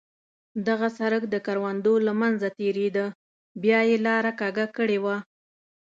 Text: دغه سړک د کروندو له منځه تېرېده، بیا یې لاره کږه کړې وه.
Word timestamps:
دغه 0.67 0.87
سړک 0.99 1.23
د 1.29 1.35
کروندو 1.45 1.93
له 2.07 2.13
منځه 2.21 2.47
تېرېده، 2.59 3.05
بیا 3.61 3.79
یې 3.89 3.97
لاره 4.07 4.31
کږه 4.39 4.65
کړې 4.77 4.97
وه. 5.03 5.17